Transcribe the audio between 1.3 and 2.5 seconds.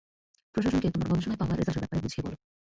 পাওয়া রেজাল্টের ব্যাপারে বুঝিয়ে বলো।